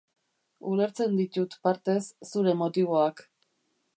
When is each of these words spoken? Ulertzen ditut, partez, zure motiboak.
Ulertzen 0.69 1.13
ditut, 1.19 1.59
partez, 1.69 2.01
zure 2.31 2.57
motiboak. 2.65 3.25